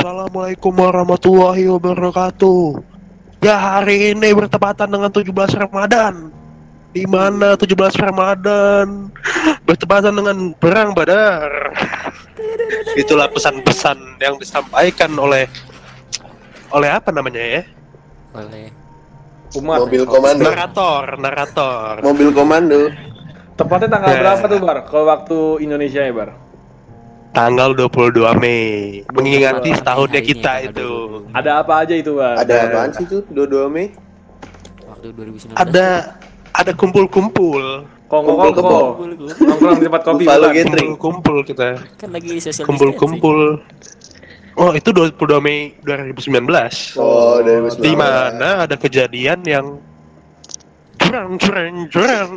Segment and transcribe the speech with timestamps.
[0.00, 2.80] Assalamualaikum warahmatullahi wabarakatuh.
[3.44, 5.28] Ya hari ini bertepatan dengan 17
[5.60, 6.32] Ramadan.
[6.96, 9.12] Di mana 17 Ramadan
[9.68, 11.52] bertepatan dengan perang Badar.
[12.96, 15.44] Itulah pesan-pesan yang disampaikan oleh
[16.72, 17.62] oleh apa namanya ya?
[18.40, 18.72] oleh
[19.52, 19.84] Umat.
[19.84, 20.48] Mobil komando.
[20.48, 21.92] Narator, narator.
[22.00, 22.88] Mobil komando.
[23.52, 24.20] Tepatnya tanggal Ya.
[24.24, 24.78] berapa tuh Bar?
[24.88, 26.32] Kalau waktu Indonesia ya Bar?
[27.30, 30.90] Tanggal 22 Mei, mengingati 22 setahunnya ini kita tanggal itu.
[31.30, 31.38] 22.
[31.38, 32.34] Ada apa aja itu Bar?
[32.42, 33.22] Ada apaan sih tuh?
[33.30, 33.86] 22 Mei?
[34.90, 35.86] waktu 2019 Ada
[36.50, 38.34] ada kumpul-kumpul, Kumpul.
[38.34, 39.10] Kumpul-kumpul.
[39.38, 40.46] Nongkrong di tempat kopi Buffalo?
[40.50, 40.98] Gathering.
[40.98, 41.78] kumpul-kumpul kita.
[41.94, 43.62] kan lagi social Kumpul-kumpul.
[44.58, 46.98] Oh, itu 22 Mei 2019.
[46.98, 49.78] Oh, dari Oh, Di mana ada kejadian yang
[50.98, 52.30] curang, curang, curang.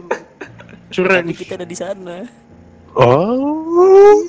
[0.94, 1.26] Curang.
[1.26, 2.22] tapi kita ada di sana
[2.94, 4.22] Oh.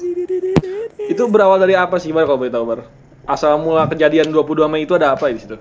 [1.10, 2.80] Itu berawal dari apa sih Bar kalau boleh tahu Bar?
[3.24, 5.57] Asal mula kejadian 22 Mei itu ada apa di situ?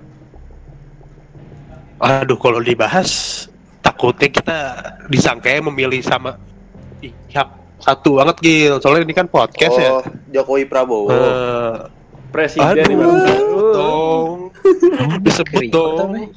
[2.00, 3.44] Aduh, kalau dibahas
[3.80, 4.58] takutnya kita
[5.08, 6.36] disangka memilih sama
[7.00, 7.48] pihak
[7.80, 8.74] satu banget Gil.
[8.80, 9.90] Soalnya ini kan podcast ya.
[10.00, 11.12] Oh, Jokowi Prabowo.
[11.12, 11.76] Eh,
[12.32, 14.36] Presiden aduh, dong.
[15.22, 16.32] Disebut dong.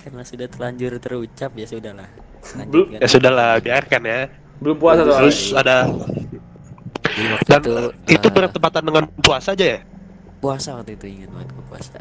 [0.00, 2.08] karena sudah terlanjur terucap ya sudahlah
[2.96, 4.20] Ya sudahlah, biarkan ya.
[4.64, 5.28] Belum puasa soalnya.
[5.28, 5.76] Terus ada
[7.20, 7.72] Jadi waktu dan itu
[8.08, 9.80] itu eh, bertepatan dengan puasa aja ya?
[10.40, 12.00] puasa waktu itu ingat banget gue puasa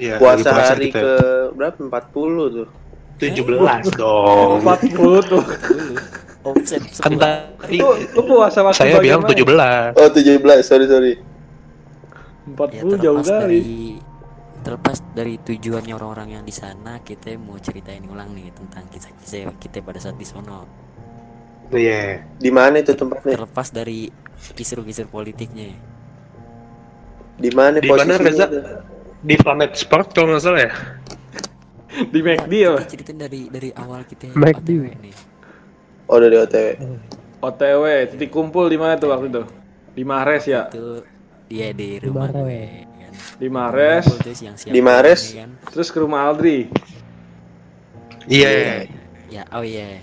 [0.00, 1.02] Iya, Puasa lagi hari kita.
[1.02, 1.12] ke
[1.52, 1.76] berapa?
[1.76, 2.68] 40 tuh.
[3.20, 4.64] 17 dong.
[4.64, 5.44] 40 tuh.
[6.48, 7.84] offset Kan tadi Itu
[8.16, 9.36] lu puasa waktu saya bilang mana?
[9.36, 10.00] 17.
[10.00, 10.64] Oh, 17.
[10.64, 11.12] Sorry, sorry.
[12.48, 13.36] 40 jauh terlepas kali.
[13.44, 13.62] dari
[14.60, 19.80] terlepas dari tujuannya orang-orang yang di sana kita mau ceritain ulang nih tentang kisah-kisah kita
[19.80, 20.64] pada saat di sono
[21.70, 22.26] Iya.
[22.36, 23.38] Di mana itu tempatnya?
[23.38, 24.10] terlepas dari
[24.52, 25.76] kisru-kisru politiknya
[27.36, 28.16] Di mana Di mana?
[28.16, 28.46] Reza?
[29.20, 30.72] Di Planet Sport kalau nggak salah ya?
[32.08, 32.72] Di McD ya.
[32.78, 34.68] kita ceritain dari dari awal kita McD.
[34.68, 35.14] OTW nih
[36.06, 36.66] Oh, dari OTW.
[37.38, 39.42] OTW, titik kumpul di mana tuh waktu itu?
[39.92, 40.66] Di Mares ya.
[40.68, 41.06] itu
[41.46, 44.06] dia di rumah gue kan Di Mares,
[44.64, 45.34] Di Mares.
[45.34, 45.50] kan.
[45.68, 46.70] terus ke rumah Aldri.
[48.26, 48.86] Iya.
[49.28, 49.98] ya oh iya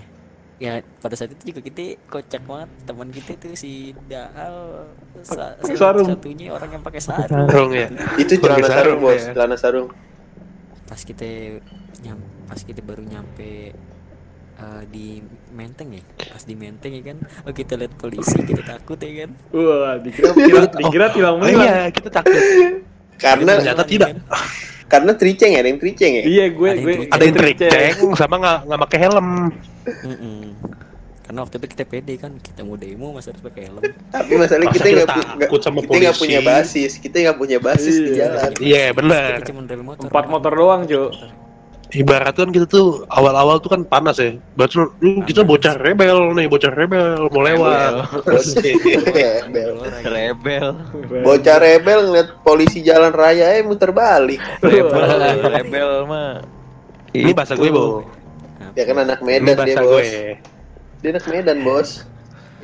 [0.57, 4.89] ya pada saat itu juga kita kocak banget teman kita tuh si Daal
[5.21, 6.09] sa sarung.
[6.09, 7.87] satunya orang yang pakai sarung Sarung ya.
[8.17, 9.21] Itu celana sarung, sarung, Bos.
[9.21, 9.33] ya.
[9.33, 9.89] Celana sarung.
[10.83, 11.27] pas kita
[11.99, 13.75] nyam pas kita baru nyampe
[14.55, 15.19] eh, di
[15.51, 19.31] Menteng ya pas di Menteng ya kan oh kita lihat polisi kita takut ya kan
[19.51, 21.67] Wah, dikira dikira, dikira Oh menilang.
[21.67, 22.39] iya, kita takut.
[23.17, 24.09] Karena Ternyata tidak.
[24.13, 24.17] kan.
[24.87, 26.23] Karena triceng ya, ada yang triceng ya.
[26.23, 27.11] Iya, gue Ada yang gue triceng.
[27.11, 29.27] Ada yang triceng sama nggak nggak pakai helm.
[29.87, 30.39] Mm-mm.
[31.27, 34.71] karena waktu itu kita pede kan kita mau demo masa harus pakai helm Tapi masalahnya
[34.71, 38.15] Masa kita kita nggak kita nggak punya basis, kita nggak punya basis di Iya.
[38.15, 38.49] jalan.
[38.63, 39.31] Iya benar.
[39.43, 41.11] cuma rel motor Empat motor doang, Jo.
[41.87, 44.35] Ibarat kan kita tuh awal-awal tuh kan panas ya.
[44.53, 47.91] Berarti lu- lu kita bocah rebel nih, bocah rebel mau lewat.
[49.07, 49.71] Rebel.
[50.19, 50.67] Rebel.
[51.23, 54.43] Bocah rebel ngeliat polisi jalan raya eh muter balik.
[54.59, 55.07] Rebel.
[55.55, 56.43] Rebel mah.
[57.15, 58.03] Ini bahasa gue, Bo.
[58.75, 60.03] Ya kan anak Medan dia, bahasa Bos.
[60.03, 60.35] gue.
[60.99, 61.89] Dia anak Medan, Bos.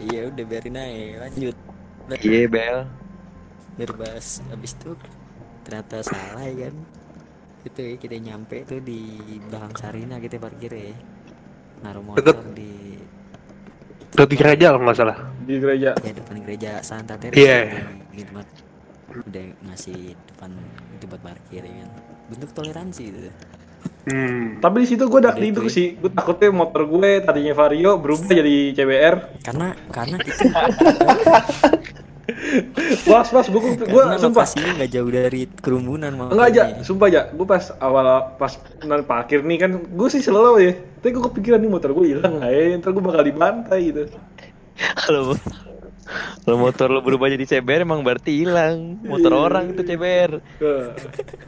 [0.03, 1.55] iya udah biarin aja lanjut
[2.19, 2.77] Iya, Bel.
[3.73, 4.91] berbahas habis itu
[5.63, 6.75] ternyata salah ya kan
[7.63, 9.01] itu ya kita nyampe tuh di
[9.41, 10.91] belakang Sarina kita parkir ya
[11.79, 12.53] naruh motor Deket.
[12.53, 12.71] di
[14.13, 15.17] Udah di gereja kalau nggak salah.
[15.41, 15.89] Di gereja.
[15.97, 17.59] ya depan gereja Santa Teresa Iya.
[18.11, 18.49] gitu banget
[19.13, 20.51] udah ngasih depan
[20.91, 21.89] itu buat parkir ya kan
[22.27, 23.19] bentuk toleransi itu
[24.03, 24.59] Hmm.
[24.59, 25.71] Tapi di situ gue udah itu itu ya.
[25.71, 25.87] sih.
[25.95, 29.15] Gue takutnya motor gue tadinya Vario berubah jadi CBR.
[29.39, 30.31] karena karena itu
[33.03, 34.43] Pas pas gue gue sumpah.
[34.43, 36.83] lokasinya nggak jauh dari kerumunan Enggak aja, makanya.
[36.83, 37.21] sumpah aja.
[37.29, 38.05] Gue pas awal
[38.35, 40.71] pas nan parkir nih kan, gue sih selalu ya.
[40.97, 42.63] Tapi gue kepikiran nih motor gue hilang nggak ya?
[42.77, 44.01] Ntar gue bakal dibantai gitu.
[44.97, 45.35] Kalau
[46.43, 48.99] kalau motor lo berubah jadi CBR emang berarti hilang.
[49.01, 50.31] Motor orang itu CBR.
[50.57, 50.91] Ke-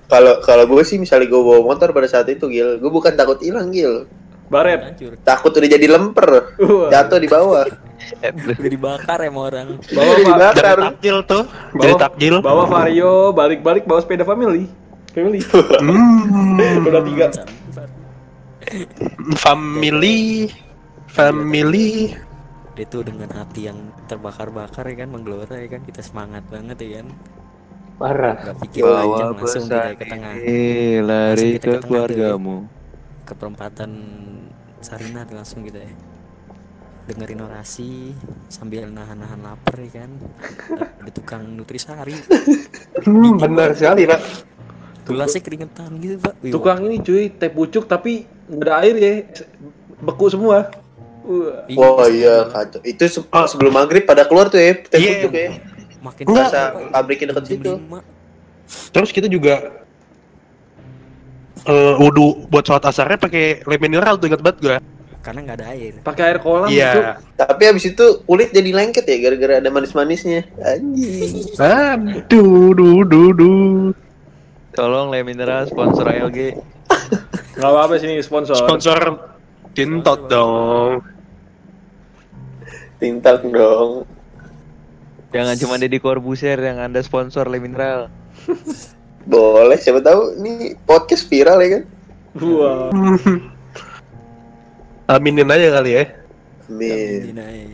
[0.06, 3.36] Kalau kalau gue sih misalnya gue bawa motor pada saat itu, Gil, gue bukan takut
[3.38, 4.08] hilang, Gil.
[4.46, 4.96] Baret.
[5.24, 6.54] Takut udah jadi lemper,
[6.88, 7.66] jatuh di bawah.
[8.14, 10.54] Udah dibakar ya sama orang Bawa dibakar.
[10.56, 11.44] Dari takjil tuh.
[11.74, 12.36] Dari Bawa, takjil.
[12.42, 14.70] bawa Vario, balik-balik bawa sepeda family.
[15.16, 15.40] Family.
[15.82, 16.84] Hmm.
[16.86, 17.26] Udah tiga.
[19.46, 20.50] Family.
[21.08, 22.12] Family.
[22.76, 26.90] dia tuh dengan hati yang terbakar-bakar ya kan menggelora ya kan kita semangat banget ya
[27.00, 27.08] kan
[27.96, 28.36] Parah.
[28.36, 30.34] nggak pikir Bawa panjang langsung kita pesan ke tengah
[31.00, 32.68] lari ke ke keluargamu.
[33.24, 33.92] ke perempatan
[34.84, 35.94] Sarina tuh langsung kita ya
[37.06, 38.18] dengerin orasi
[38.48, 40.12] sambil nahan-nahan lapar ya kan
[41.00, 42.18] ada tukang nutrisari
[43.02, 44.22] Hmm, benar sekali pak.
[45.06, 49.14] gelasnya keringetan gitu pak Wih, Tukang ini cuy, teh pucuk tapi nggak ada air ya.
[49.96, 50.74] Beku semua.
[51.22, 51.70] Wah.
[51.70, 52.82] Wah iya kacau.
[52.82, 55.12] Itu se- sebelum maghrib pada keluar tuh ya, teh Iya.
[55.22, 55.50] pucuk ya.
[56.02, 56.50] makin Enggak.
[56.90, 57.72] Pabriknya deket situ.
[58.90, 59.86] Terus kita juga
[61.62, 64.78] eh wudhu buat sholat asarnya pakai lem mineral tuh ingat banget gue.
[65.26, 66.70] Karena nggak ada air Pakai air kolam.
[66.70, 67.18] Iya.
[67.34, 70.46] Tapi habis itu kulit jadi lengket ya gara-gara ada manis-manisnya.
[70.62, 71.50] Anjing.
[71.58, 73.90] Aduh, duh, duh, duh.
[74.78, 76.54] Tolong Le Mineral sponsor ALG.
[77.58, 78.60] Gak apa-apa sini sponsor.
[78.60, 79.00] Sponsor
[79.76, 81.04] Tintot dong.
[82.96, 84.08] Tintal dong.
[85.36, 88.08] Jangan cuma Deddy Corbuzier yang anda sponsor Le Mineral.
[89.28, 91.84] Boleh, siapa tahu ini podcast viral ya kan?
[92.40, 92.88] Wah.
[95.06, 96.04] Aminin aja kali ya.
[96.66, 97.22] Amin.
[97.22, 97.66] Aminin aja.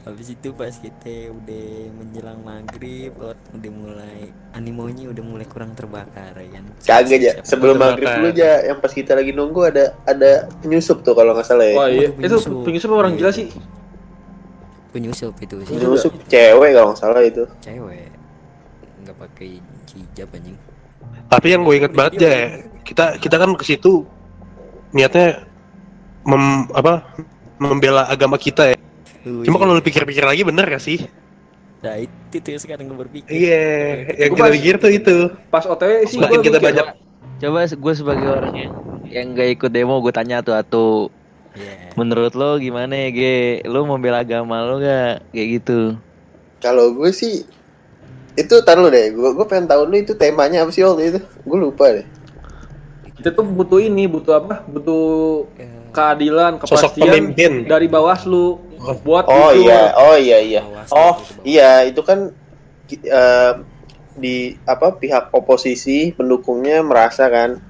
[0.00, 6.34] habis itu pas kita udah menjelang maghrib lot udah mulai animonya udah mulai kurang terbakar
[6.34, 7.94] ya kan Kagak ya, sebelum Terbakar.
[7.94, 11.68] maghrib dulu aja, yang pas kita lagi nunggu ada ada penyusup tuh kalau nggak salah
[11.68, 11.76] ya.
[11.78, 12.52] Wah iya, itu penyusup.
[12.64, 13.52] penyusup orang gila sih.
[14.90, 17.44] penyusup itu sih Penyusup cewek kalau nggak salah itu.
[17.62, 18.08] cewek
[19.04, 19.48] nggak pakai
[19.94, 20.56] hijab anjing
[21.28, 22.34] Tapi yang gue inget banget ya,
[22.82, 24.02] kita kita kan ke situ
[24.90, 25.46] niatnya
[26.22, 27.04] mem, apa
[27.56, 28.76] membela agama kita ya.
[29.20, 29.62] Lu, Cuma iya.
[29.62, 31.04] kalau lu pikir-pikir lagi bener gak sih?
[31.80, 33.64] nah itu tuh sekarang gue berpikir Iya,
[34.20, 35.16] yang Gua kita pas- pikir tuh itu.
[35.48, 36.86] Pas OTW sih Semakin gua kita mikir, banyak
[37.40, 38.72] Coba gue sebagai orang yang
[39.08, 41.08] yang gak ikut demo gue tanya tuh atu
[41.50, 41.96] Iya.
[41.96, 43.36] menurut lo gimana ya Ge?
[43.64, 45.96] Lo membela agama lo gak kayak gitu?
[46.60, 47.48] Kalau gue sih
[48.36, 51.20] itu tar lu deh, gue gue pengen tahu lu itu temanya apa sih waktu itu?
[51.42, 52.04] Gue lupa deh.
[53.20, 54.64] Kita tuh butuh ini, butuh apa?
[54.64, 57.36] Butuh Eh, keadilan, kepastian
[57.66, 58.56] dari Bawaslu
[59.04, 59.68] buat Oh itu.
[59.68, 60.60] iya, oh iya iya.
[60.64, 61.14] Bawaslu Oh
[61.44, 62.32] iya, itu kan
[62.90, 63.52] eh,
[64.16, 67.60] di apa pihak oposisi pendukungnya merasa kan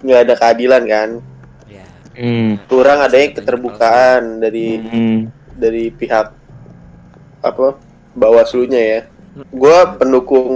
[0.00, 1.08] nggak ada keadilan kan,
[1.64, 2.60] ya Hmm.
[2.66, 5.18] kurang ada yang keterbukaan dari Hmm.
[5.54, 6.28] dari pihak
[7.40, 7.78] apa
[8.12, 9.00] Bawaslunya ya.
[9.50, 10.50] Gue pendukung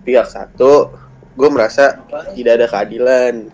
[0.00, 0.88] pihak satu,
[1.30, 2.00] gue merasa
[2.32, 3.46] tidak ada keadilan.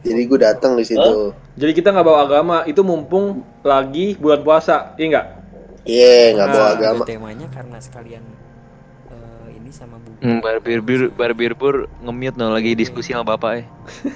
[0.00, 1.32] Jadi gue datang di situ.
[1.54, 5.26] Jadi kita nggak bawa agama, itu mumpung lagi bulan puasa, iya nggak?
[5.84, 6.98] Iya, nggak bawa Nah, agama.
[6.98, 8.22] ada temanya karena sekalian
[9.08, 13.50] eh, ini sama bu Hmm, barbir bir barbir pur nge-mute no lagi diskusi sama bapak
[13.60, 13.64] eh.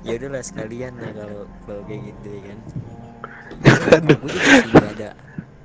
[0.00, 2.58] ya udahlah sekalian lah kalau kalau kayak gitu ya kan
[4.08, 5.08] gue juga sih nggak ada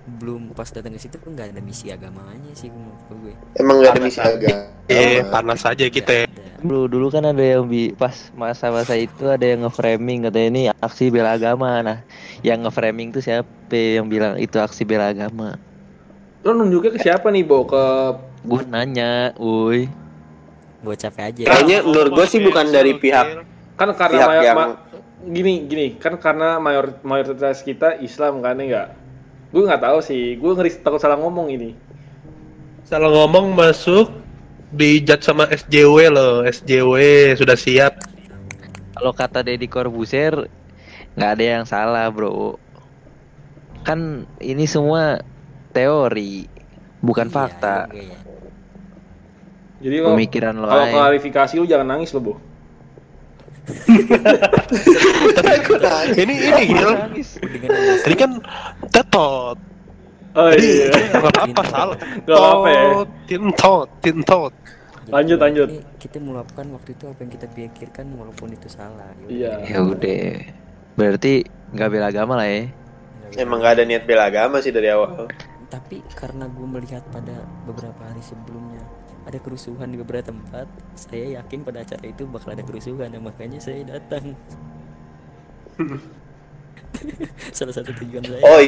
[0.06, 3.92] belum pas datang ke situ pun nggak ada misi agamanya sih menurut gue Emang nggak
[3.92, 4.62] ada misi agama.
[4.86, 6.12] Eh, panas aja kita.
[6.14, 6.26] ya.
[6.56, 11.10] Dulu dulu kan ada yang bi pas masa-masa itu ada yang nge-framing katanya ini aksi
[11.10, 11.82] bela agama.
[11.82, 12.00] Nah,
[12.40, 15.58] yang nge-framing tuh siapa yang bilang itu aksi bela agama?
[16.42, 17.66] Lo nunjuknya ke siapa nih, Bo?
[17.66, 19.90] Ke Gue nanya, woi.
[20.80, 23.42] gue capek aja Kayaknya menurut gue sih bukan dari pihak
[23.74, 24.78] kan karena pihak mayor- yang ma-
[25.26, 28.88] gini gini kan karena mayor mayoritas kita Islam kan ya nggak
[29.56, 31.72] gue nggak tahu sih gue ngeri takut salah ngomong ini
[32.86, 34.14] Salah ngomong masuk
[34.70, 36.94] dijat sama SJW loh, SJW
[37.34, 37.98] sudah siap.
[38.94, 40.46] Kalau kata Deddy Corbuzier
[41.18, 42.62] nggak ada yang salah, Bro.
[43.82, 45.18] Kan ini semua
[45.74, 46.46] teori,
[47.02, 47.76] bukan Iya, fakta.
[47.90, 48.20] juga ya.
[49.82, 52.34] jadi lo Pemikiran lo kalau klarifikasi lu jangan nangis lo Bo
[56.16, 57.10] Ini ini alasan
[58.04, 58.32] Tadi kan
[58.92, 59.58] tetot.
[60.36, 61.98] oh iya nggak apa-apa salah.
[62.28, 62.84] Nggak apa-apa ya.
[62.84, 64.54] Tot, Tintot, tintot.
[65.06, 65.70] Lanjut, lanjut.
[66.02, 69.32] kita meluapkan waktu itu apa yang kita pikirkan walaupun itu salah udah.
[69.32, 69.54] Iya.
[69.64, 70.26] Ya udah.
[70.96, 71.34] Berarti
[71.72, 72.68] nggak bela agama lah ya.
[73.38, 75.28] Emang nggak ada niat bela agama sih dari awal.
[75.66, 77.36] tapi karena gue melihat pada
[77.68, 78.75] beberapa hari sebelumnya
[79.26, 83.58] ada kerusuhan di beberapa tempat saya yakin pada acara itu bakal ada kerusuhan dan makanya
[83.58, 84.38] saya datang
[87.58, 88.60] salah satu tujuan saya Oh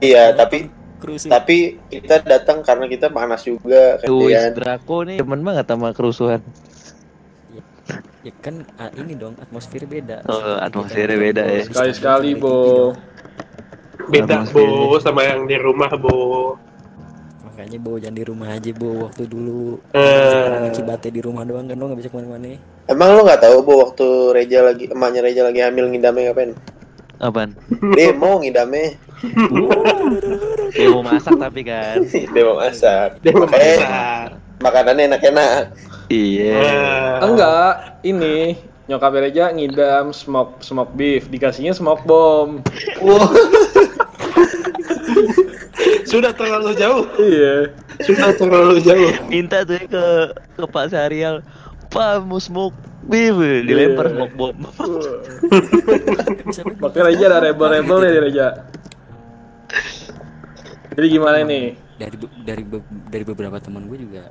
[0.00, 0.70] iya, tapi
[1.02, 4.06] kerusuhan tapi kita datang karena kita panas juga kan.
[4.08, 4.50] Tuh, kan?
[4.54, 6.40] Draco nih demen banget sama kerusuhan.
[8.24, 10.56] ya kan ah, ini dong atmosfer beda Oh,
[10.88, 11.60] kita beda ya.
[11.60, 12.56] di sekali-sekali stadion Bo.
[14.08, 16.56] Beda bo sama yang di rumah bo.
[17.54, 20.02] Makanya bo jangan di rumah aja bo waktu dulu Eh.
[20.26, 23.56] sekarang akibatnya di rumah doang kan lo nggak bisa ke mana-mana Emang lo nggak tahu
[23.62, 26.52] bu waktu Reja lagi emaknya Reja lagi hamil ngidamnya ngapain?
[27.16, 27.54] Apaan?
[27.94, 28.98] Demo ngidamnya.
[30.90, 32.02] Mau masak tapi kan.
[32.34, 33.22] Demo masak.
[33.22, 34.28] Dia mau Eh, masak.
[34.60, 35.62] makanannya enak-enak.
[36.10, 36.58] Iya.
[36.58, 42.60] Eh, enggak ini nyokap Reja ngidam smoke smoke beef, dikasihnya smoke bomb.
[46.14, 47.04] Sudah terlalu jauh.
[47.18, 47.74] Iya.
[48.06, 49.10] Sudah terlalu jauh.
[49.26, 50.04] Minta tuh ya ke
[50.54, 51.42] ke Pak Sarial,
[51.90, 52.78] Pak mau smoke
[53.10, 53.34] beef,
[53.66, 54.14] dilempar Iya.
[54.14, 54.58] smoke bomb.
[56.82, 58.46] Makanya Reja ada rebel-rebel ya di Reja.
[60.94, 61.84] Jadi gimana nih?
[61.94, 62.62] dari dari
[63.10, 64.26] dari beberapa teman gue juga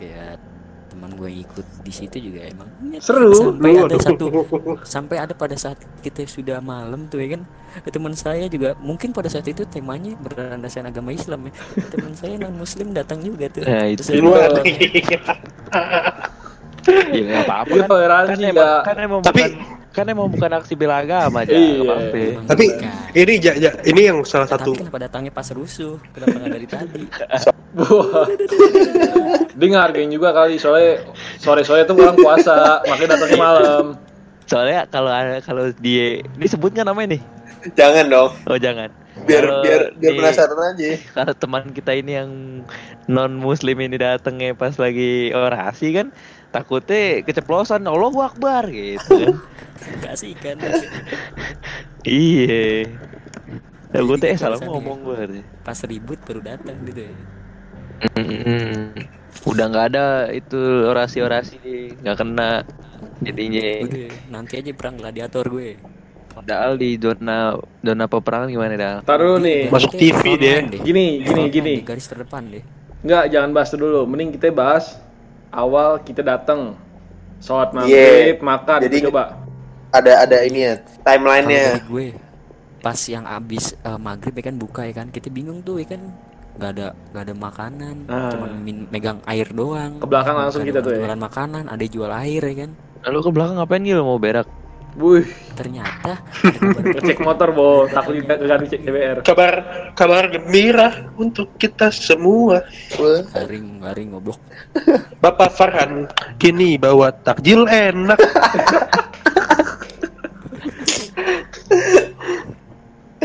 [0.00, 0.40] kayak
[0.88, 2.68] teman gue yang ikut di situ juga emang
[2.98, 3.30] Seru.
[3.30, 4.24] sampai ada satu
[4.82, 7.42] sampai ada pada saat kita sudah malam tuh ya kan
[7.86, 11.52] teman saya juga mungkin pada saat itu temanya berlandaskan agama Islam ya
[11.86, 14.00] teman saya non Muslim datang juga tuh Nah, itu.
[14.00, 14.64] Terus saya Waduh.
[14.64, 15.38] bilang,
[16.88, 18.24] Ya nggak apa-apa kan.
[18.26, 21.50] Kan emang, kan emang Tapi- bukan kan emang bukan aksi bela agama aja.
[21.50, 21.74] Iya.
[21.74, 22.16] nggak apa-apa.
[22.16, 25.98] "Emang Tapi bukan." ini ja, ja, ini yang salah satu tapi kenapa datangnya pas rusuh
[26.10, 27.02] kenapa nggak dari tadi.
[29.58, 31.02] Dia ngehargain juga kali soalnya
[31.36, 33.84] sore-sore tuh orang puasa, makanya datangnya malam.
[34.46, 37.22] Soalnya kalau ada kalau dia disebutnya namanya nih.
[37.74, 38.30] jangan dong.
[38.46, 38.88] Oh jangan.
[39.26, 40.88] Biar Kalau biar biar di- penasaran aja.
[41.12, 42.30] Kalau teman kita ini yang
[43.04, 46.14] non muslim ini datangnya pas lagi orasi kan
[46.48, 49.36] takutnya keceplosan Allahu Akbar gitu kan.
[50.04, 50.58] kasih kan
[52.02, 52.88] iya.
[53.88, 55.40] Takutnya eh salah ngomong gue.
[55.64, 57.14] pas ribut baru datang gitu ya.
[59.48, 62.66] Udah nggak ada itu orasi-orasi nggak kena
[63.24, 63.64] jadinya.
[63.86, 65.78] Udah, nanti aja perang gladiator gue
[66.46, 68.96] Dal di zona zona peperangan gimana Dal?
[69.02, 69.72] Taruh nih.
[69.74, 70.70] Masuk TV deh.
[70.70, 70.80] deh.
[70.86, 71.74] Gini, gini, Frontline gini.
[71.82, 72.62] garis terdepan deh
[73.02, 74.06] Enggak, jangan bahas dulu.
[74.06, 74.98] Mending kita bahas
[75.50, 76.74] awal kita datang.
[77.38, 78.42] Sholat maghrib, Iya.
[78.42, 79.24] makan, Jadi- coba.
[79.88, 81.80] Ada ada ini ya, timelinenya.
[81.82, 82.12] gue
[82.78, 86.02] pas yang abis eh, maghrib ya kan buka ya kan kita bingung tuh ya kan
[86.54, 88.30] nggak ada nggak ada makanan Ah.
[88.30, 90.98] cuman min- megang air doang Ke belakang langsung kita ada tuh ya.
[91.02, 94.46] jualan makanan ada jual air ya kan Lalu ke belakang ngapain gitu mau berak?
[94.96, 96.16] Wuih, ternyata
[96.96, 97.84] ngecek motor, Bo.
[97.90, 99.16] Takut kita ganti cek DBR.
[99.20, 99.54] kabar
[99.92, 102.64] kabar gembira untuk kita semua.
[102.96, 104.40] Wah, garing garing goblok
[105.20, 106.08] Bapak Farhan
[106.40, 108.16] kini bawa takjil enak.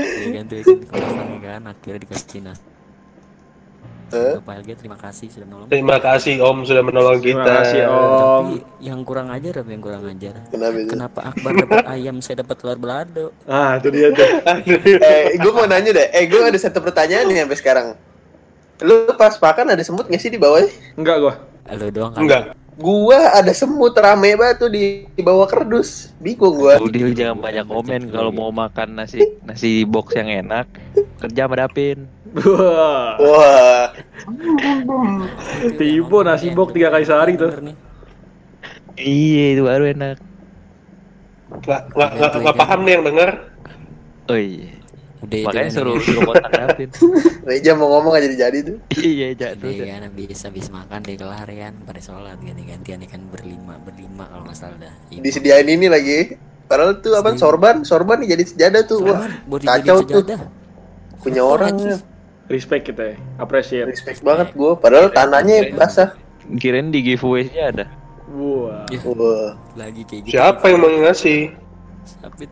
[0.03, 0.57] ya kan tuh
[0.89, 2.72] kan, ya kan akhirnya dikasih nasi
[4.13, 4.33] Eh?
[4.37, 7.41] Bapak LG terima kasih sudah menolong Terima kasih Om sudah menolong kita.
[7.41, 8.13] Terima kasih, Om.
[8.13, 8.55] tapi
[8.85, 10.89] yang kurang ajar apa yang kurang ajar kenapa itu?
[10.93, 14.29] kenapa Akbar dapat ayam saya dapat telur belado Ah, itu dia tuh.
[15.01, 16.07] eh, gue mau nanya deh.
[16.13, 17.87] Eh, gue ada satu pertanyaan nih sampai sekarang.
[18.85, 20.69] Lu pas makan ada semut gak sih di bawahnya?
[20.93, 21.33] Enggak gua.
[21.73, 22.43] lo doang kan Enggak.
[22.73, 26.09] Gua ada semut rame banget tuh di, di bawah kerdus.
[26.17, 26.81] Bingung gua.
[26.81, 30.65] Udah jangan banyak komen kalau mau makan nasi nasi box yang enak
[31.21, 32.09] kerja sama Dapin.
[32.33, 33.15] Wah.
[33.21, 33.85] Wah,
[35.77, 37.53] Tibo nasi bok tiga kali sehari tuh.
[38.97, 40.17] Iya itu baru enak.
[41.63, 43.29] Nggak nggak nggak nggak paham nih yang denger.
[44.27, 44.82] Oh iya.
[45.23, 46.03] Udah itu Makanya kan, suruh ya.
[46.03, 46.89] suruh kontak Dapin.
[47.47, 48.77] Reja mau ngomong aja jadi-jadi tuh.
[48.99, 49.71] iya jatuh.
[49.71, 53.79] Udah kan habis habis makan deh kelar ya kan pada sholat ganti-gantian ya kan berlima
[53.79, 55.23] berlima kalau nggak salah dah Ibu.
[55.23, 56.35] Disediain ini lagi.
[56.63, 58.99] Padahal tuh apa sorban, sorban nih jadi sejadah tuh.
[59.03, 60.23] Wah, Sorban, buat kacau tuh.
[61.19, 61.75] punya orang.
[61.75, 61.85] lagi.
[61.87, 61.97] ya.
[62.43, 63.15] Respect kita ya.
[63.39, 63.87] Appreciate.
[63.87, 64.75] Respect banget gua.
[64.75, 66.11] Padahal tanahnya basah.
[66.59, 67.85] Kirain di giveaway-nya ada.
[68.27, 68.83] Wah.
[68.89, 71.55] Ya, Wah, lagi kayak gitu Siapa yang mau ngasih?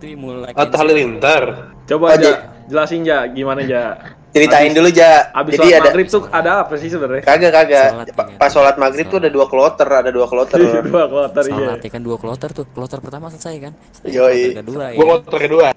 [0.02, 1.44] Yang mau like Atta Halilintar.
[1.86, 2.32] Coba Aja.
[2.66, 4.00] jelasin ja gimana ja.
[4.32, 5.28] ceritain Abis- dulu ja.
[5.30, 7.24] Abis Jadi sholat ada maghrib tuh ada apa sih sebenarnya?
[7.26, 7.88] kagak kagak.
[7.92, 8.38] Sholat, Pa- ya.
[8.38, 10.58] Pas sholat maghrib tuh ada dua kloter, ada dua kloter.
[10.88, 11.56] Dua kloter iya.
[11.68, 13.74] Salat ya kan dua kloter tuh kloter pertama selesai kan
[14.06, 14.40] Yoi.
[14.48, 15.68] kloter kedua ya Gua kotor kedua.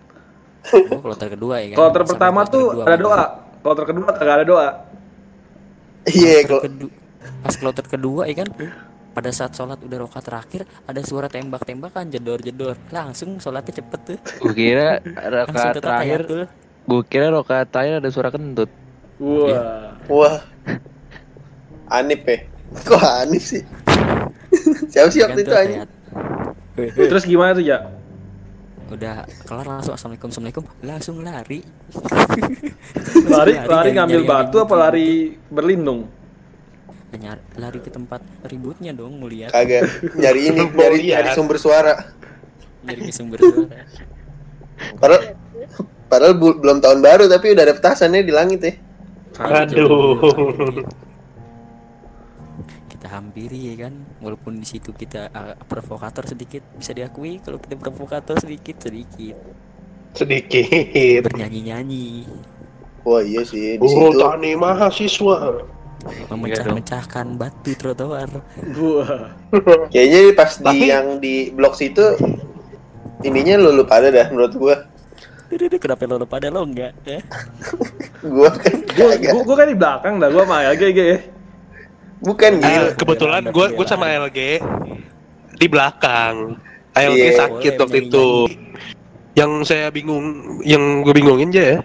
[0.64, 3.25] Gua kloter kedua ya kan Kloter Sampai pertama kloter tuh kedua, ada doa.
[3.59, 4.69] Kloter kedua kagak ada doa.
[6.04, 6.95] Iya, Kloter klo- kedu-
[7.40, 8.49] pas kloter kedua ya kan
[9.14, 14.54] pada saat sholat udah rokat terakhir ada suara tembak-tembakan jedor-jedor langsung sholatnya cepet tuh Gue
[14.54, 14.99] kira
[15.54, 16.50] tetap terakhir,
[16.85, 18.68] gue kira rakaat terakhir ada suara kentut.
[19.23, 19.94] Wah.
[20.11, 20.37] Wah.
[21.97, 22.38] Anip ya.
[22.75, 23.62] Kok anip sih?
[24.92, 25.87] Siapa sih waktu itu kayak,
[26.99, 27.87] Terus gimana tuh ja?
[28.85, 31.64] udah kelar langsung assalamualaikum assalamualaikum langsung lari
[33.25, 36.04] Lari Lari, lari ngambil batu apa lari berlindung?
[37.14, 39.87] Nyari, lari ke tempat ributnya dong mau lihat Kagak.
[40.21, 41.94] Nyari ini, nyari, nyari sumber suara.
[42.83, 43.64] nyari sumber suara
[44.94, 45.23] Padahal
[46.04, 48.73] padahal bu- belum tahun baru tapi udah ada petasannya di langit ya.
[49.37, 50.18] Aduh.
[52.87, 57.75] kita hampiri ya kan walaupun di situ kita uh, provokator sedikit bisa diakui kalau kita
[57.75, 59.35] provokator sedikit sedikit
[60.12, 61.21] Sedikit.
[61.23, 62.06] bernyanyi nyanyi
[63.02, 64.16] Wah iya sih di situ.
[64.16, 65.61] tani mahasiswa.
[66.28, 68.28] Memecah-mecahkan batu trotoar.
[68.75, 69.32] Wah.
[69.88, 72.04] Kayaknya pas di Tapi- yang di blok situ
[73.20, 74.76] ininya lu lupa ada dah menurut gua.
[75.49, 76.92] Aduh, Kenapa lo pada lo enggak?
[77.06, 77.23] Eh?
[78.20, 81.18] Gua kan Gua, gua, gua kan di belakang dah, gua sama LG ya.
[82.25, 82.84] Bukan Ah, gil.
[82.96, 83.68] kebetulan pembela.
[83.76, 84.38] gue sama LG
[85.54, 86.34] di belakang.
[86.96, 87.32] LG Iya.
[87.37, 88.28] sakit Boleh waktu itu.
[89.34, 90.25] Yang saya bingung,
[90.62, 91.78] yang gue bingungin aja ya.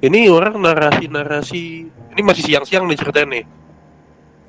[0.00, 3.44] Ini orang narasi-narasi, ini masih siang-siang nih ceritanya nih.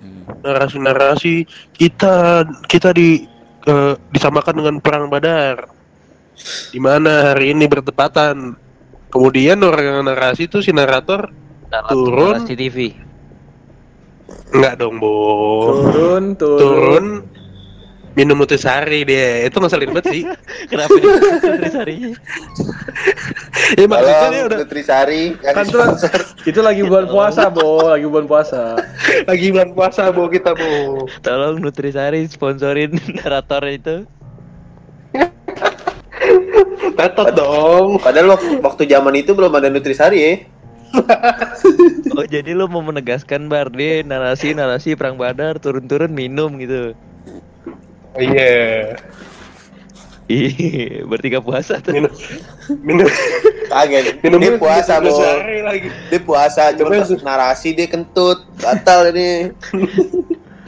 [0.01, 0.23] Hmm.
[0.41, 1.45] Narasi-narasi
[1.77, 3.25] kita kita di
[3.69, 5.69] eh, disamakan dengan perang Badar.
[6.73, 8.57] Di mana hari ini bertepatan.
[9.11, 11.29] Kemudian orang yang narasi itu si narator
[11.71, 12.43] Turun.
[12.43, 12.77] Narasi TV.
[14.51, 15.11] enggak dong, Bo.
[15.91, 16.59] Turun, turun.
[16.59, 17.05] turun
[18.11, 20.21] minum nutrisari dia itu ngeselin banget sih
[20.69, 21.11] Kenapa dia
[21.47, 22.09] Nutrisarinya?
[23.79, 26.11] ya maksudnya dia udah Nutrisari Kan sponsor.
[26.43, 28.75] itu lagi bulan puasa, Bo, lagi bulan puasa.
[29.29, 33.95] lagi bulan puasa bo kita bo Tolong Nutrisari sponsorin narator itu.
[36.91, 40.33] tetot dong Padahal wak- waktu zaman itu belum ada Nutrisari ya.
[42.11, 46.91] Oh jadi lu mau menegaskan bar dia narasi narasi perang badar turun-turun minum gitu.
[48.17, 48.51] Iya
[50.31, 51.91] Ih, berarti gak puasa tuh.
[51.91, 52.11] minum
[52.87, 53.07] minum
[53.67, 54.23] Kagak.
[54.23, 55.11] minum Dia puasa, Bo.
[55.11, 58.47] lagi Dia puasa, cuma pas narasi dia kentut.
[58.63, 59.51] Batal ini.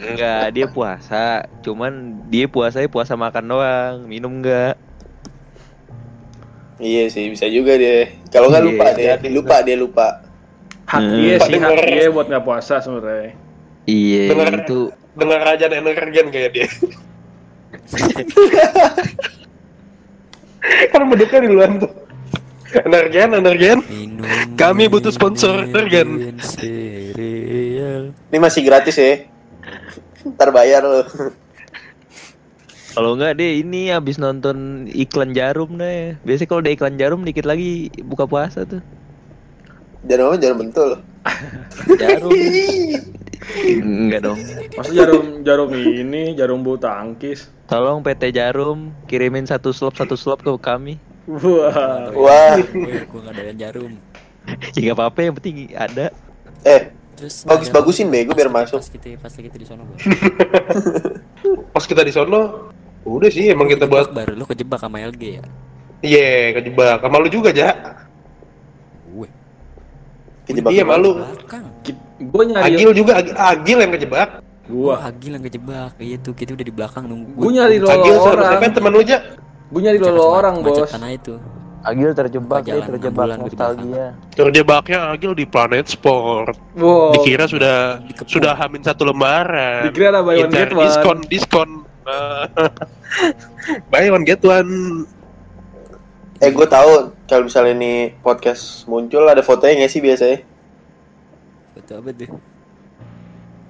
[0.04, 1.48] Enggak, dia puasa.
[1.64, 4.76] Cuman dia puasanya puasa makan doang, minum enggak.
[6.84, 8.12] Iya sih, bisa juga dia.
[8.36, 9.28] Kalau nggak Iya, lupa deh, jadi.
[9.32, 10.08] lupa dia lupa.
[10.84, 11.16] Hak Hmm.
[11.16, 13.32] dia sih, hak dia buat nggak puasa sebenarnya.
[13.88, 14.68] Iya, Bener.
[14.68, 14.80] itu
[15.16, 16.68] dengar aja energen kayak dia
[20.92, 22.04] kan beduknya di luar tuh
[22.82, 23.78] energen energen.
[24.58, 26.10] Kami butuh sponsor, Ergen.
[26.10, 28.04] minum Cereal.
[28.34, 29.30] Ini masih gratis ya.
[30.26, 31.06] Ntar bayar lo.
[32.94, 36.18] kalau enggak dia ini habis nonton iklan jarum deh.
[36.22, 38.82] Biasanya kalau ada iklan jarum dikit lagi buka puasa tuh.
[40.06, 40.90] Jangan apa, jangan bentul.
[42.02, 42.32] Jarum.
[43.80, 44.40] enggak dong.
[44.74, 47.48] Masa jarum jarum ini, jarum bulu tangkis.
[47.66, 50.96] Tolong PT Jarum kirimin satu slop satu slop ke kami.
[51.26, 52.12] Wah.
[52.12, 53.94] Wah, Gue gue nggak ada jarum.
[54.74, 56.12] Ya nggak apa-apa yang penting ada.
[56.62, 58.82] eh, Terus Bagus-bagusin, bego, biar pas- masuk.
[58.82, 59.86] Pas kita pas kita di sono,
[61.74, 65.44] pas kita di sono udah sih emang kita buat baru lu kejebak sama LG ya.
[66.02, 67.70] iya kejebak sama lu juga ja.
[70.46, 70.72] Kejebak.
[70.72, 71.12] iya malu.
[72.24, 74.30] Gue nyari Agil juga Agil, Agil yang kejebak
[74.64, 74.96] Gua gua.
[75.04, 75.92] Agil yang kejebak.
[75.98, 77.36] Iya tuh kita udah di belakang nunggu.
[77.36, 78.48] Gua nyari lo Agil sama orang.
[78.50, 79.20] siapa temen lu ja
[79.68, 80.86] Gue nyari lo orang, Bos.
[80.88, 81.36] Tanah itu.
[81.84, 84.16] Agil terjebak, dia terjebak nostalgia.
[84.32, 87.12] terjebaknya Agil di Planet Sport Wow.
[87.12, 88.32] dikira sudah Dikepung.
[88.32, 90.80] sudah hamin satu lembaran Dikira ada buy one get one.
[90.80, 91.70] diskon diskon
[93.92, 95.04] buy one get one
[96.44, 100.44] Eh, gue tahu kalau misalnya ini podcast muncul ada fotonya nggak sih biasanya?
[101.72, 102.32] Foto apa tuh?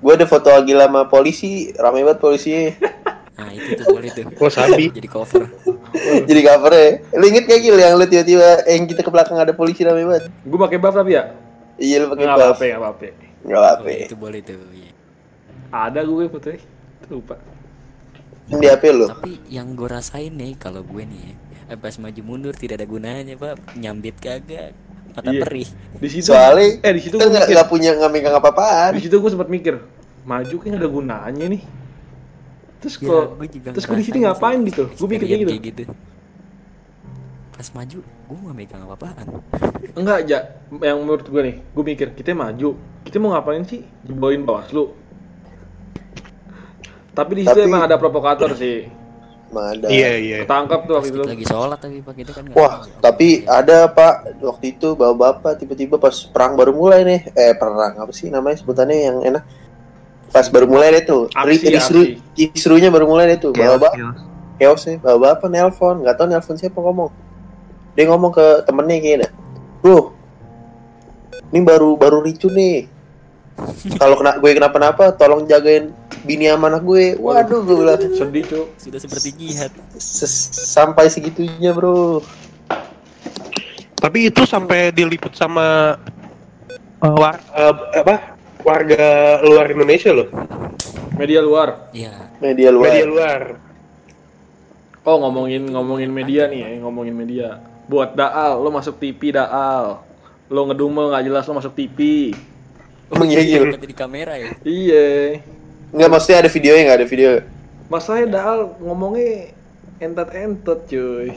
[0.02, 2.74] Gue ada foto Agil sama polisi, rame banget polisinya.
[3.34, 4.30] Nah itu tuh boleh tuh.
[4.30, 5.50] oh sabi Jadi cover.
[6.30, 6.90] Jadi cover ya.
[7.18, 10.30] Lu inget gak Gil yang lu tiba-tiba yang kita ke belakang ada polisi rame banget?
[10.46, 11.34] Gue pakai buff tapi ya.
[11.82, 12.38] Iya lu pakai buff.
[12.38, 13.06] apa-apa, nggak apa-apa.
[13.10, 13.90] Oh, apa-apa.
[13.90, 14.62] itu boleh tuh.
[14.70, 14.94] Iya.
[15.74, 16.62] Ada gue fotonya.
[17.10, 17.36] Lupa.
[18.54, 19.06] Ini di HP lu.
[19.10, 21.36] Tapi yang gue rasain nih kalau gue nih eh,
[21.74, 24.72] pas maju mundur tidak ada gunanya pak nyambit kagak
[25.12, 25.42] mata Iya.
[25.42, 26.30] perih Di situ.
[26.30, 28.92] Soalnya eh di situ kita nggak nggak punya nggak megang apa-apaan.
[28.94, 29.78] Di situ gue sempat mikir,
[30.24, 31.62] maju kan ada gunanya nih.
[32.82, 34.68] Terus Ya, kok gue juga terus gue di sini ngapain sih.
[34.70, 34.84] gitu?
[34.92, 35.84] Gue mikir kayak gitu.
[35.86, 36.12] Experience
[37.54, 39.28] pas maju gue gak megang apa-apaan
[39.94, 40.38] Enggak aja,
[40.82, 42.74] yang menurut gue nih, gue mikir kita maju,
[43.06, 43.86] kita mau ngapain sih?
[44.02, 44.90] Jeboin Bawaslu.
[47.14, 48.90] Tapi di situ Tapi- emang ada provokator sih.
[49.54, 49.88] Emang ada.
[49.88, 51.22] iya iya Ketangkap tuh waktu itu.
[51.24, 55.96] lagi sholat tapi pak kita kan nggak Wah, tapi ada Pak waktu itu bapak-bapak tiba-tiba
[55.96, 57.22] pas perang baru mulai nih.
[57.32, 59.44] Eh, perang apa sih namanya sebutannya yang enak?
[60.28, 61.30] Pas baru mulai deh tuh.
[61.30, 62.02] Aksi, Ri- Kisru,
[62.34, 63.54] kisrunya baru mulai deh tuh.
[63.54, 63.94] Bapak
[64.58, 64.98] chaos sih.
[64.98, 67.14] Bapak nelpon, nggak tahu nelpon siapa ngomong.
[67.94, 69.30] Dia ngomong ke temennya kayaknya.
[69.86, 70.18] Bro,
[71.54, 72.90] ini baru baru ricu nih.
[74.02, 77.14] Kalau kena gue kenapa-napa, tolong jagain bini sama anak gue.
[77.16, 78.66] Waduh, gue bilang Sedih cuy.
[78.80, 82.24] sudah seperti jihad "Ses- sampai segitunya bro.
[83.96, 85.96] tapi itu sampai diliput sama
[87.00, 90.28] uh, war, uh, apa warga luar Indonesia loh
[91.16, 91.88] Media luar.
[91.96, 92.12] ya
[92.44, 92.92] Media luar.
[92.92, 93.42] media luar
[95.04, 97.60] Oh ngomongin ngomongin media nih ya, ngomongin media.
[97.92, 100.00] Buat Daal, lo masuk TV Daal.
[100.48, 102.32] Lo ngedumel nggak jelas lo masuk TV.
[103.12, 103.74] Emang iya Gil?
[103.76, 104.50] Kata di kamera ya.
[104.64, 105.08] Iya.
[105.94, 107.32] Nggak maksudnya ada videonya nggak ada video?
[107.92, 109.54] Masalahnya Daal ngomongnya
[110.00, 111.30] entet-entet cuy.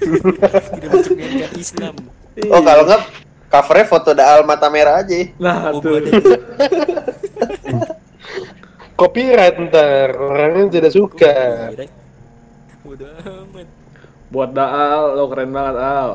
[0.00, 1.94] Tidak macam yang Islam.
[2.48, 3.02] Oh kalau nggak
[3.48, 5.28] covernya foto Daal mata merah aja.
[5.36, 6.00] Nah Oh, tuh.
[8.98, 11.70] Copyright ntar orangnya tidak suka.
[11.70, 11.92] Copyright.
[12.82, 13.68] Bodoh amat.
[14.28, 16.10] Buat Daal, lo keren banget Al.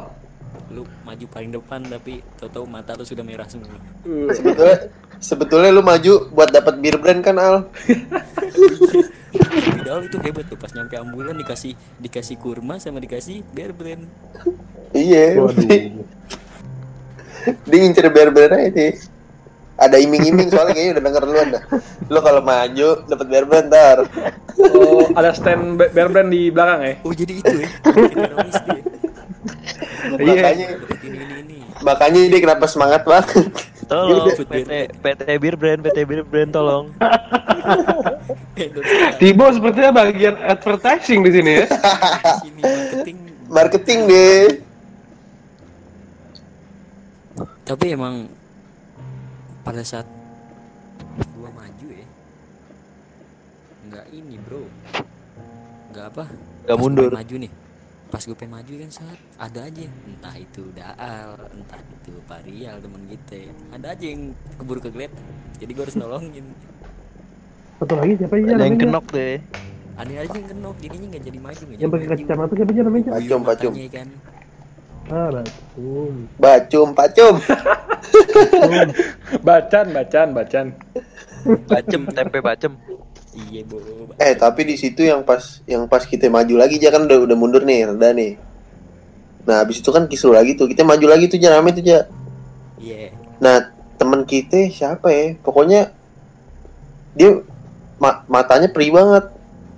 [0.73, 3.77] Lu maju paling depan tapi tahu-tahu mata lu sudah merah semua.
[4.01, 4.77] Uh, Sebetulnya
[5.21, 7.69] sebetulnya lu maju buat dapat beer brand kan Al?
[9.53, 14.09] Padahal itu hebat tuh pas nyampe ambulan dikasih dikasih kurma sama dikasih bear brand.
[14.97, 15.37] Iya.
[17.69, 18.91] Dia ngincer beer brand aja sih.
[19.73, 21.63] Ada iming-iming soalnya kayaknya udah denger duluan dah.
[22.09, 23.97] Lu kalau maju dapat beer brand ntar.
[24.73, 26.93] oh, ada stand Be- Bear Brand di belakang ya?
[27.01, 27.69] Oh jadi itu ya.
[27.89, 28.73] Bikin teroris dia.
[28.73, 28.81] Iya.
[30.15, 31.57] Makanya Dapat ini ini ini.
[31.81, 33.49] makanya dia kenapa semangat banget.
[33.83, 36.85] Tolong Iya, PT PT Bir Brand PT Bir Brand tolong.
[39.19, 41.65] Tibo sepertinya bagian advertising di sini ya.
[42.39, 43.15] sini marketing.
[43.47, 44.45] Marketing deh.
[47.63, 48.27] Tapi emang
[49.61, 50.05] pada saat
[51.33, 52.05] gua maju ya
[53.85, 54.61] nggak ini bro
[55.89, 56.23] nggak apa
[56.65, 57.09] Nggak mundur.
[57.09, 57.51] maju nih
[58.13, 63.01] pas gue pengen maju kan saat ada aja entah itu Daal entah itu Parial temen
[63.09, 63.51] kita ya.
[63.73, 64.21] ada aja yang
[64.53, 65.17] keburu kegeletak
[65.57, 66.45] jadi gue harus nolongin
[67.81, 69.41] Satu lagi siapa aja Ada yang kenok deh.
[69.97, 72.81] ada aja yang kenok jadinya nggak jadi maju nggak Yang jadi pakai kacamata siapa aja
[72.85, 73.03] namanya?
[73.09, 73.13] Cak?
[73.17, 74.07] Pacum, kan
[75.03, 75.43] Ah.
[76.39, 77.35] Bacum, pacum.
[79.43, 80.65] Bacan, bacan, bacan.
[81.67, 82.79] Bacem, tempe bacem.
[83.33, 83.77] Iya bo
[84.21, 87.37] Eh tapi di situ yang pas yang pas kita maju lagi aja kan udah udah
[87.37, 88.37] mundur nih, reda nih.
[89.43, 92.07] Nah habis itu kan kisru lagi tuh, kita maju lagi tuh aja rame tuh aja.
[92.79, 95.35] iya Nah temen kita siapa ya?
[95.41, 95.91] Pokoknya
[97.13, 97.43] dia
[97.99, 99.25] ma- matanya perih banget.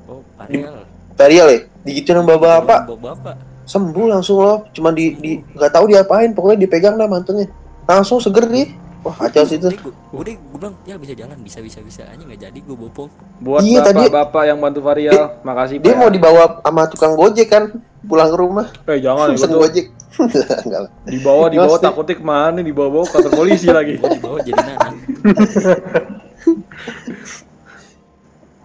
[0.07, 4.67] oh Parial Perial ya, digituin sama bapak-bapak bapak sembuh langsung loh.
[4.71, 7.49] Cuma di di nggak tahu diapain, pokoknya dipegang dah mantunya.
[7.89, 8.69] Langsung seger deh.
[9.05, 9.69] Wah kacau sih itu.
[10.09, 13.05] Udah, gue bilang ya bisa jalan bisa bisa bisa aja nggak jadi gue bopong
[13.37, 15.99] Buat Iya, tadi- bapak-bapak yang bantu Varial, makasih Dia Pak.
[16.01, 17.63] mau dibawa sama tukang gojek kan
[18.01, 18.65] pulang ke rumah.
[18.89, 19.85] Eh jangan ya, tuh gojek.
[20.65, 20.91] Enggak lah.
[21.05, 24.01] dibawa dibawa takutnya ke mana dibawa bawa kantor polisi lagi.
[24.17, 24.95] dibawa jadi nanang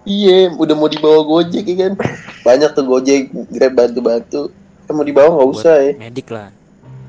[0.03, 1.92] Iya, udah mau dibawa gojek ya kan.
[2.40, 4.48] Banyak tuh gojek, grab bantu-bantu.
[4.88, 5.92] Eh, mau dibawa nggak usah ya.
[6.00, 6.48] medik lah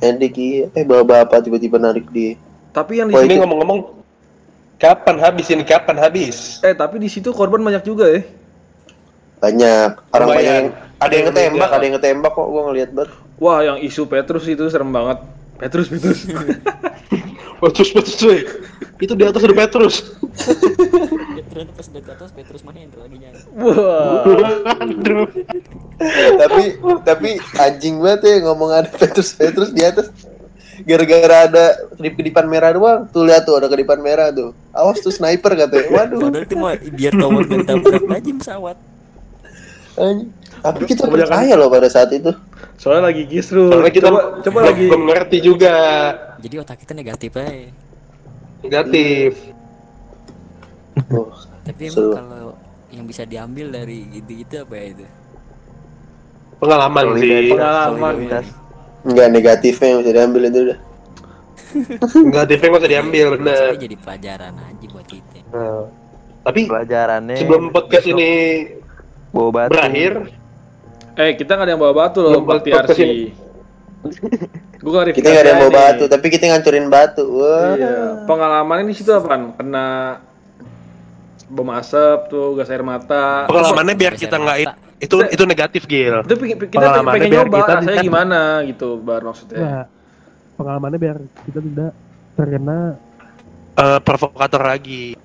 [0.02, 0.65] Edik iya.
[0.74, 2.36] Eh bawa bapak tiba-tiba narik dia.
[2.71, 3.79] Tapi yang di Wah, sini Ini ngomong-ngomong
[4.77, 6.57] kapan habis ini kapan habis?
[6.62, 8.19] eh tapi di situ korban banyak juga ya.
[9.38, 9.89] Banyak.
[10.10, 10.38] Orang Lumayan.
[10.38, 11.73] banyak yang ada yang yang ketembak, meninggal.
[11.73, 13.07] ada yang ketembak kok gua ngeliat ber.
[13.38, 15.17] Wah, yang isu Petrus itu serem banget.
[15.57, 16.19] Petrus, Petrus.
[17.62, 18.39] Petrus Petrus cuy.
[18.97, 19.95] Itu di atas ada Petrus.
[21.51, 24.23] ternyata pas udah ke atas Petrus Mahendra lagi nyari Wah.
[26.41, 26.63] Tapi
[27.03, 27.29] tapi
[27.60, 30.07] anjing banget ya ngomong ada Petrus Petrus di atas.
[30.84, 33.00] Gara-gara ada kedip-kedipan merah doang.
[33.08, 34.52] Tuh lihat tuh ada kedipan merah tuh.
[34.72, 35.88] Awas tuh sniper katanya.
[35.89, 36.20] Waduh.
[36.22, 38.78] padahal itu mah biar tower gak tabrak aja pesawat.
[40.62, 42.32] Tapi kita Kebanyakan- percaya loh pada saat itu.
[42.76, 43.70] Soalnya lagi kisru.
[43.70, 44.10] Soalnya kita
[44.41, 45.76] coba lagi belum ngerti juga.
[46.38, 47.70] jadi otak kita negatif aja
[48.62, 49.32] Negatif.
[51.10, 51.30] Oh,
[51.63, 52.13] tapi emang Seru.
[52.13, 52.46] kalau
[52.89, 55.06] yang bisa diambil dari gitu-gitu apa ya itu
[56.58, 57.50] Pengalaman sih.
[57.50, 58.13] pengalaman.
[59.01, 60.79] Enggak negatifnya yang bisa diambil itu udah.
[62.27, 63.53] Negatifnya nggak usah diambil bener.
[63.55, 65.83] Maksudnya jadi pelajaran aja buat kita Nah,
[66.41, 67.35] tapi Pelajarannya.
[67.37, 68.31] sebelum podcast besok ini
[69.31, 69.71] bawa batu.
[69.71, 70.13] berakhir,
[71.11, 72.99] Eh, kita nggak ada yang bawa batu loh, buat TRC.
[74.81, 75.77] nggak Kita nggak ada yang bawa nih.
[75.77, 77.23] batu, tapi kita ngancurin batu.
[77.35, 77.75] Wah.
[77.75, 77.95] Iya.
[78.25, 79.53] Pengalaman ini situ apaan?
[79.53, 80.17] Kena
[81.51, 83.43] bom asap tuh, gas air mata.
[83.45, 84.57] pengalamannya biar kita nggak
[85.01, 86.21] itu itu negatif Gil.
[86.21, 89.57] Itu kita Pengalamannya pengen biar nyoba kita rasanya bisa- gimana gitu, bar maksudnya.
[89.59, 89.83] Nah,
[90.55, 91.91] pengalamannya biar kita tidak
[92.33, 92.79] terkena
[93.73, 95.17] Eh, provokator lagi.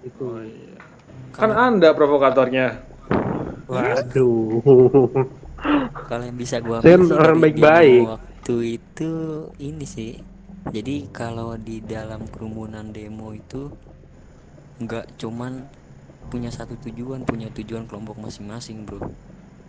[0.00, 0.26] itu.
[1.32, 2.66] Kan Anda provokatornya.
[3.66, 5.10] Waduh.
[6.04, 7.98] kalau yang bisa gua Saya orang baik-baik.
[7.98, 9.12] demo waktu itu
[9.58, 10.12] ini sih
[10.66, 13.66] jadi kalau di dalam kerumunan demo itu
[14.78, 15.66] nggak cuman
[16.26, 19.00] punya satu tujuan punya tujuan kelompok masing-masing bro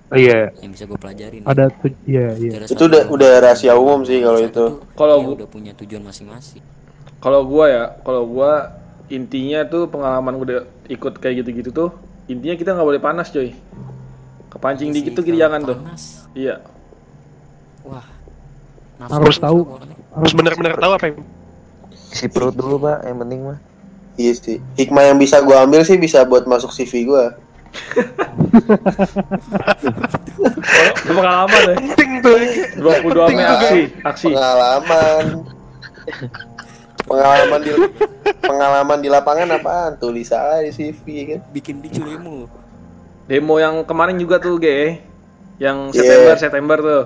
[0.07, 0.55] Iya.
[0.63, 2.63] yang bisa gue pelajarin Ada tuh, iya iya.
[2.63, 4.65] Itu udah udah rahasia umum sih kalau itu.
[4.95, 6.63] Kalau gua- udah punya tujuan masing-masing
[7.19, 8.71] Kalau gua ya, kalau gua
[9.11, 11.89] intinya tuh pengalaman udah ikut kayak gitu-gitu tuh,
[12.25, 13.51] intinya kita nggak boleh panas coy.
[14.47, 15.77] Kepancing Iya dikit tuh kita jangan tuh.
[16.31, 16.63] Iya.
[17.83, 18.07] wah
[19.03, 19.59] Harus tahu.
[20.15, 21.17] Harus benar-benar tahu apa yang
[22.07, 23.59] Si perut dulu pak, yang penting mah.
[24.17, 24.57] Iya sih.
[24.75, 27.37] Hikmah yang bisa gua ambil sih bisa buat masuk CV gua.
[30.97, 31.75] Itu pengalaman ya.
[31.77, 32.37] Penting tuh.
[32.77, 34.25] 22 Mei aksi, aksi.
[34.29, 35.25] Pengalaman.
[37.07, 37.71] pengalaman di
[38.41, 39.91] pengalaman di lapangan apaan?
[39.95, 41.41] Tulis aja di CV kan.
[41.51, 42.47] bikin di demo
[43.27, 45.03] Demo yang kemarin juga tuh, Ge.
[45.57, 45.99] Yang Iya.
[45.99, 47.03] September, September tuh.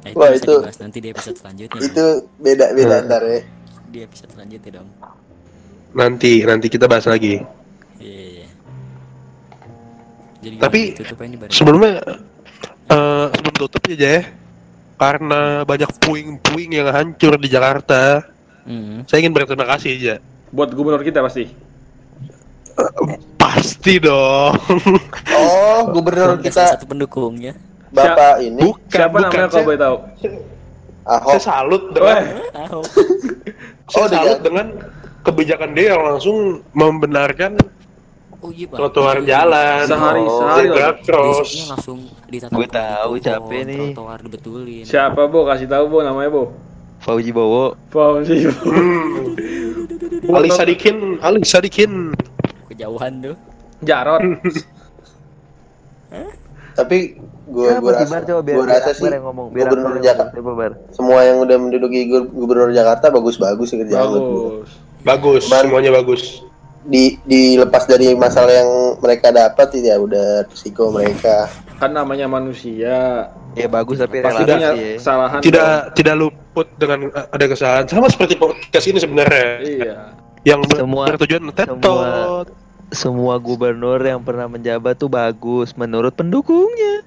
[0.00, 3.40] nah, itu Wah, bisa itu- nanti di episode selanjutnya Itu beda-beda ntar ya.
[3.86, 4.88] di episode selanjutnya dong
[5.94, 7.38] Nanti nanti kita bahas lagi.
[7.96, 8.46] iya iya.
[10.40, 10.88] jadi Tapi-?
[11.48, 12.02] Sebelumnya
[12.84, 14.22] eh sebelum tutup aja ya.
[14.94, 18.22] Karena banyak puing-puing yang hancur di Jakarta,
[18.62, 19.04] Hmm.
[19.04, 20.14] saya ingin berterima kasih aja.
[20.48, 21.50] Buat gubernur kita pasti.
[23.36, 24.54] Pasti dong.
[25.34, 27.52] Oh, gubernur kita satu pendukungnya
[27.90, 29.22] Bapak ini Bukan, Siapa bukan.
[29.24, 29.96] namanya kalau Saya, boleh tahu?
[31.04, 31.28] Ahok.
[31.28, 32.16] saya salut dengan
[32.56, 32.84] Ahok
[33.84, 34.66] saya Oh, salut dia- dengan
[35.24, 36.36] kebijakan dia yang langsung
[36.70, 37.56] membenarkan
[38.38, 40.94] oh iya pak trotoar Iya, jalan, Sehari- oh, sehari zebra loh.
[41.00, 41.50] cross.
[41.66, 43.78] Langsung ditata Gue tahu, capek nih.
[43.90, 45.44] trotoar dibetulin siapa, Bo?
[45.44, 46.44] Kasih tahu, Bo, namanya, Bo.
[47.00, 47.72] Fauji Bowo.
[47.88, 48.44] Fauzi.
[48.44, 48.52] Bo.
[48.68, 49.32] Hmm.
[50.36, 52.12] Ali Sadikin, Ali Sadikin.
[52.66, 53.36] kejauhan tuh
[53.80, 54.20] Jarot.
[56.74, 57.14] Tapi
[57.46, 59.46] gua gua rasa, coba biar, gua biar rasa sih yang ngomong.
[59.52, 60.36] Biar gubernur Jakarta
[60.90, 64.10] semua yang udah menduduki gu- gubernur Jakarta bagus-bagus sih kerjaan.
[64.10, 64.68] Bagus.
[65.04, 65.68] Bagus, Man.
[65.68, 66.40] semuanya bagus.
[66.84, 71.48] Di dilepas dari masalah yang mereka dapat ya udah risiko mereka.
[71.76, 73.28] Kan namanya manusia.
[73.54, 74.96] Ya bagus tapi Pasti punya sih ya.
[75.00, 75.40] kesalahan.
[75.40, 77.84] Tidak tidak luput dengan uh, ada kesalahan.
[77.88, 79.48] Sama seperti podcast ini sebenarnya.
[79.60, 79.94] Iya.
[80.44, 82.46] Yang Semua- bertujuan tetot.
[82.92, 87.00] Semua gubernur yang pernah menjabat tuh bagus menurut pendukungnya.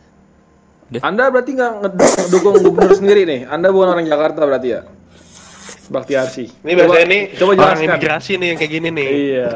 [1.05, 3.41] Anda berarti nggak nged- ngedukung gubernur sendiri nih?
[3.45, 4.81] Anda bukan orang Jakarta berarti ya?
[5.87, 6.45] Bakti Arsi.
[6.45, 7.87] Ini biasanya Coba- nih Coba orang jelaskan.
[7.87, 9.07] imigrasi nih yang kayak gini nih.
[9.07, 9.49] Iya.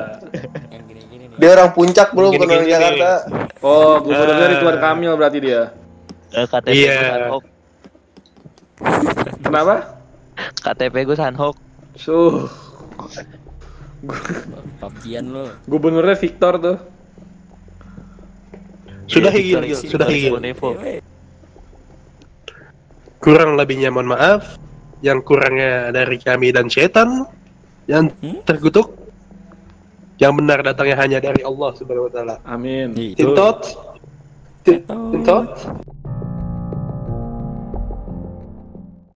[0.69, 2.71] yang gini-gini nih Dia orang puncak bro, bukan Gini-gini orang nih.
[2.71, 3.11] Jakarta.
[3.59, 4.51] Oh, gubernurnya Ah.
[4.53, 5.61] Ridwan Kamil berarti dia.
[6.31, 6.87] Eh, KTP Iya.
[6.89, 7.43] gue Sanhok.
[9.41, 9.75] Kenapa?
[10.57, 11.55] KTP gue Sanhok.
[11.93, 12.47] Suh,
[14.79, 16.77] PUBG-an lo gubernurnya Victor tuh.
[19.05, 20.31] Sudah Iya, higil, sudah higil.
[20.33, 20.79] Bonevo.
[23.19, 24.55] Kurang lebihnya mohon maaf.
[25.01, 27.25] Yang kurangnya dari kami dan setan
[27.89, 28.41] yang Hmm?
[28.45, 28.93] terkutuk.
[30.21, 32.35] Yang benar datangnya hanya dari Allah Subhanahu wa taala.
[32.45, 32.93] Amin.
[32.93, 33.33] Itu.
[33.33, 33.59] Tintot.
[34.61, 35.45] Tintot.